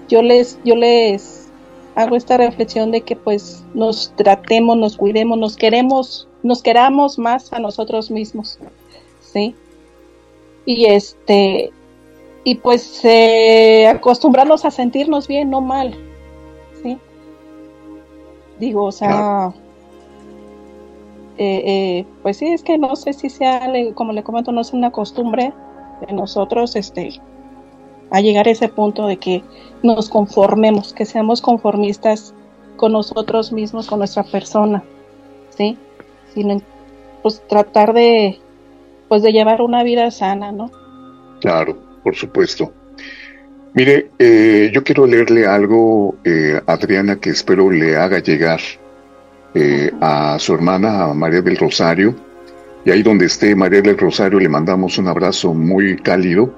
[0.07, 1.49] yo les, yo les
[1.95, 7.51] hago esta reflexión de que, pues, nos tratemos, nos cuidemos, nos queremos, nos queramos más
[7.53, 8.59] a nosotros mismos,
[9.21, 9.55] ¿sí?
[10.65, 11.71] Y este,
[12.43, 15.95] y pues eh, acostumbrarnos a sentirnos bien, no mal,
[16.83, 16.97] ¿sí?
[18.59, 19.51] Digo, o sea,
[21.37, 24.73] eh, eh, pues sí, es que no sé si sea, como le comento, no es
[24.73, 25.53] una costumbre
[26.05, 27.19] de nosotros, este,
[28.11, 29.43] a llegar a ese punto de que
[29.83, 32.33] nos conformemos, que seamos conformistas
[32.77, 34.83] con nosotros mismos, con nuestra persona,
[35.49, 35.77] ¿sí?
[36.33, 36.61] Sino,
[37.21, 38.39] pues tratar de,
[39.07, 40.71] pues de llevar una vida sana, ¿no?
[41.41, 42.71] Claro, por supuesto.
[43.73, 48.61] Mire, eh, yo quiero leerle algo, eh, Adriana, que espero le haga llegar
[49.55, 52.13] eh, a su hermana, a María del Rosario.
[52.83, 56.53] Y ahí donde esté María del Rosario le mandamos un abrazo muy cálido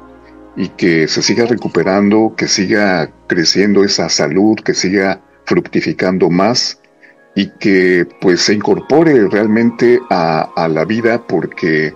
[0.56, 6.82] y que se siga recuperando, que siga creciendo esa salud, que siga fructificando más
[7.36, 11.93] y que pues se incorpore realmente a, la vida porque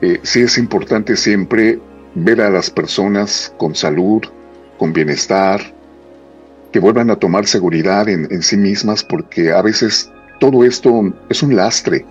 [0.00, 1.78] eh, sí es importante siempre
[2.16, 4.22] ver a las personas con salud,
[4.78, 5.60] con bienestar,
[6.72, 10.10] que vuelvan a tomar seguridad en, en sí mismas porque a veces
[10.44, 12.04] todo esto es un lastre,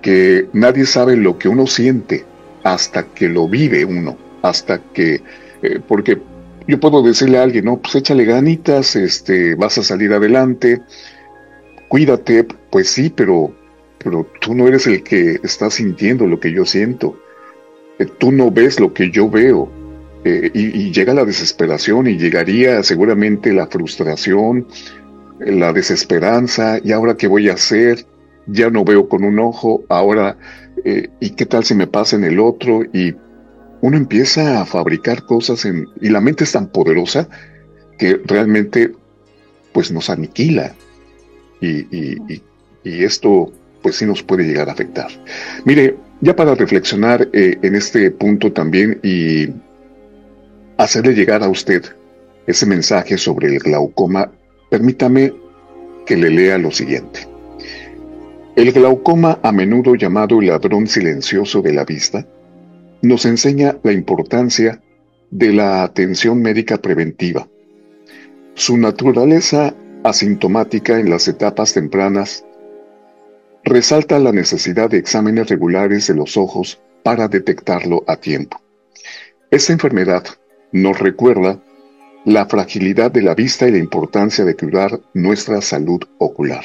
[0.00, 2.24] que nadie sabe lo que uno siente
[2.62, 5.20] hasta que lo vive uno, hasta que,
[5.60, 6.18] eh, porque
[6.66, 10.80] yo puedo decirle a alguien, no, pues échale ganitas, este, vas a salir adelante,
[11.88, 13.54] cuídate, pues sí, pero,
[14.02, 17.20] pero tú no eres el que está sintiendo lo que yo siento,
[17.98, 19.70] eh, tú no ves lo que yo veo,
[20.24, 24.66] eh, y, y, llega la desesperación y llegaría seguramente la frustración,
[25.40, 28.06] la desesperanza, y ahora qué voy a hacer,
[28.46, 30.36] ya no veo con un ojo, ahora,
[30.84, 32.82] eh, ¿y qué tal si me pasa en el otro?
[32.92, 33.14] Y
[33.80, 37.28] uno empieza a fabricar cosas en, y la mente es tan poderosa
[37.98, 38.92] que realmente
[39.72, 40.74] pues nos aniquila.
[41.60, 42.42] Y, y,
[42.84, 45.08] esto pues sí nos puede llegar a afectar.
[45.66, 49.48] Mire, ya para reflexionar eh, en este punto también y
[50.78, 51.84] hacerle llegar a usted
[52.46, 54.32] ese mensaje sobre el glaucoma
[54.70, 55.34] Permítame
[56.06, 57.28] que le lea lo siguiente.
[58.56, 62.26] El glaucoma, a menudo llamado el ladrón silencioso de la vista,
[63.02, 64.80] nos enseña la importancia
[65.30, 67.48] de la atención médica preventiva.
[68.54, 72.44] Su naturaleza asintomática en las etapas tempranas
[73.64, 78.60] resalta la necesidad de exámenes regulares de los ojos para detectarlo a tiempo.
[79.50, 80.24] Esta enfermedad
[80.72, 81.60] nos recuerda
[82.24, 86.64] la fragilidad de la vista y la importancia de cuidar nuestra salud ocular,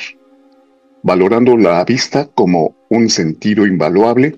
[1.02, 4.36] valorando la vista como un sentido invaluable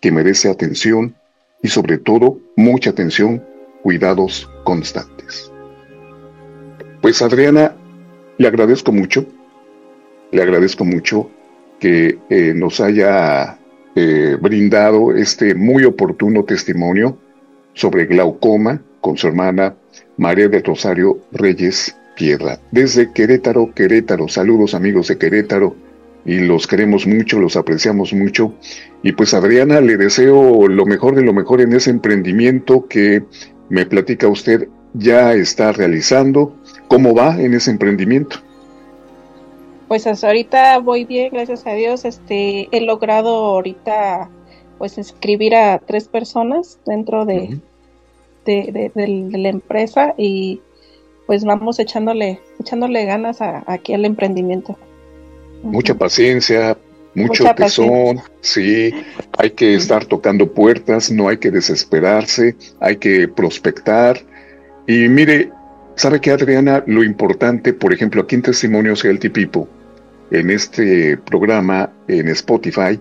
[0.00, 1.14] que merece atención
[1.62, 3.44] y sobre todo mucha atención,
[3.82, 5.50] cuidados constantes.
[7.02, 7.74] Pues Adriana,
[8.38, 9.26] le agradezco mucho,
[10.30, 11.30] le agradezco mucho
[11.78, 13.58] que eh, nos haya
[13.96, 17.18] eh, brindado este muy oportuno testimonio
[17.74, 19.74] sobre glaucoma con su hermana
[20.20, 22.60] María del Rosario Reyes Piedra.
[22.70, 25.74] Desde Querétaro, Querétaro, saludos amigos de Querétaro
[26.26, 28.52] y los queremos mucho, los apreciamos mucho.
[29.02, 33.24] Y pues Adriana, le deseo lo mejor de lo mejor en ese emprendimiento que
[33.70, 36.54] me platica usted ya está realizando.
[36.86, 38.40] ¿Cómo va en ese emprendimiento?
[39.88, 42.04] Pues hasta ahorita voy bien, gracias a Dios.
[42.04, 44.28] Este, he logrado ahorita
[44.76, 47.58] pues inscribir a tres personas dentro de,
[48.50, 50.60] de, la empresa y
[51.26, 54.76] pues vamos echándole, echándole ganas a, aquí al emprendimiento.
[55.62, 56.76] Mucha paciencia,
[57.14, 58.92] mucho tesón, sí,
[59.38, 64.20] hay que estar tocando puertas, no hay que desesperarse, hay que prospectar.
[64.86, 65.50] Y mire,
[65.96, 66.82] ¿sabe qué, Adriana?
[66.86, 69.64] Lo importante, por ejemplo, aquí en Testimonios Healthy People,
[70.30, 72.98] en este programa en Spotify,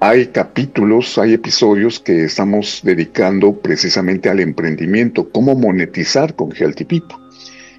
[0.00, 7.16] hay capítulos, hay episodios que estamos dedicando precisamente al emprendimiento, cómo monetizar con People.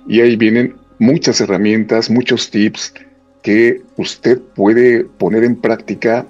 [0.08, 2.94] Y ahí vienen muchas herramientas, muchos tips
[3.44, 6.26] que usted puede poner en práctica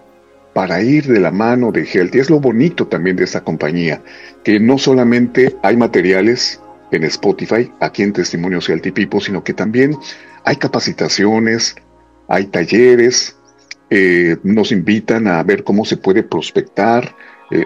[0.53, 2.19] para ir de la mano de Healthy.
[2.19, 4.01] Es lo bonito también de esta compañía,
[4.43, 6.59] que no solamente hay materiales
[6.91, 9.95] en Spotify, aquí en Testimonios Healthy People, sino que también
[10.43, 11.75] hay capacitaciones,
[12.27, 13.36] hay talleres,
[13.89, 17.15] eh, nos invitan a ver cómo se puede prospectar,
[17.51, 17.63] eh,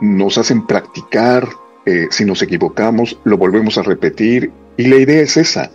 [0.00, 1.48] nos hacen practicar,
[1.86, 5.70] eh, si nos equivocamos, lo volvemos a repetir y la idea es esa.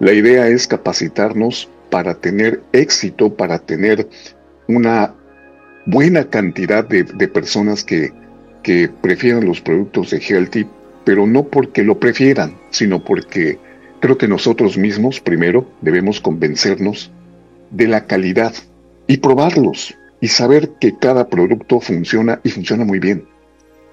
[0.00, 4.08] La idea es capacitarnos para tener éxito, para tener
[4.68, 5.14] una
[5.86, 8.12] buena cantidad de, personas que,
[8.62, 10.66] que prefieran los productos de Healthy,
[11.04, 13.58] pero no porque lo prefieran, sino porque
[14.00, 17.10] creo que nosotros mismos primero debemos convencernos
[17.70, 18.52] de la calidad
[19.06, 23.26] y probarlos y saber que cada producto funciona y funciona muy bien.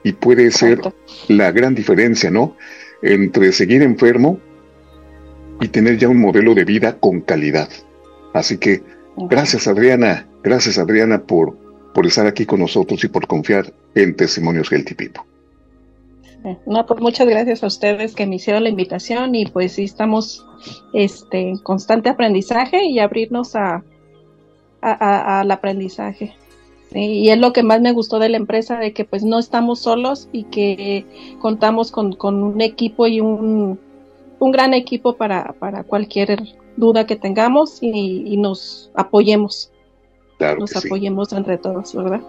[0.03, 0.81] Y puede ser
[1.27, 2.55] la gran diferencia, ¿no?
[3.01, 4.39] Entre seguir enfermo
[5.61, 7.69] y tener ya un modelo de vida con calidad.
[8.33, 8.81] Así que
[9.29, 11.57] gracias Adriana, gracias Adriana por,
[11.93, 15.21] por estar aquí con nosotros y por confiar en Testimonios Healthy People.
[16.65, 20.45] No, pues muchas gracias a ustedes que me hicieron la invitación y pues sí estamos
[20.93, 23.81] este, en constante aprendizaje y abrirnos a,
[24.83, 26.35] al aprendizaje.
[26.93, 29.79] Y es lo que más me gustó de la empresa, de que pues no estamos
[29.79, 31.05] solos y que
[31.39, 33.79] contamos con, un equipo y un,
[34.39, 36.43] un gran equipo para, para cualquier
[36.77, 39.71] duda que tengamos y, nos apoyemos.
[40.37, 42.21] Claro nos apoyemos entre todos, ¿verdad?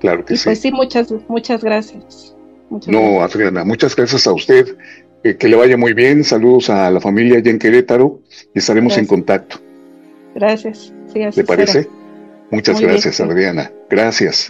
[0.00, 0.44] Claro que y sí.
[0.44, 2.34] Pues sí, muchas, muchas gracias.
[2.86, 4.76] no, Adriana, muchas gracias a usted.
[5.24, 6.24] Eh, que le vaya muy bien.
[6.24, 8.20] Saludos a la familia allá en Querétaro
[8.54, 9.60] y estaremos en contacto.
[10.34, 10.92] Gracias.
[11.12, 11.88] Sí, así ¿Le parece?
[12.50, 13.70] Muchas gracias, Adriana.
[13.88, 14.48] Gracias.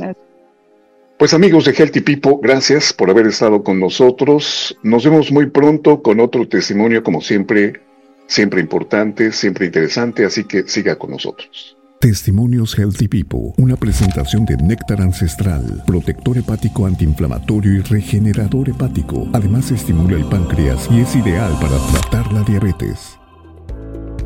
[1.18, 4.76] Pues amigos de Healthy People, gracias por haber estado con nosotros.
[4.82, 7.80] Nos vemos muy pronto con otro testimonio, como siempre,
[8.26, 11.76] siempre importante, siempre interesante, así que siga con nosotros.
[12.00, 19.28] Testimonios Healthy People, una presentación de néctar ancestral, protector hepático antiinflamatorio y regenerador hepático.
[19.32, 23.21] Además estimula el páncreas y es ideal para tratar la diabetes.